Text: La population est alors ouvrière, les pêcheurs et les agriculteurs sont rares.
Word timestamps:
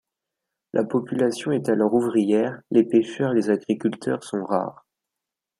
La 0.73 0.83
population 0.83 1.51
est 1.51 1.69
alors 1.69 1.93
ouvrière, 1.93 2.59
les 2.71 2.83
pêcheurs 2.83 3.33
et 3.33 3.35
les 3.35 3.51
agriculteurs 3.51 4.23
sont 4.23 4.43
rares. 4.43 4.83